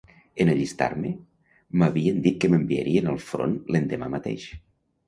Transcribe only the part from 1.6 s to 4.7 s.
m'havien dit que m'enviarien al front l'endemà mateix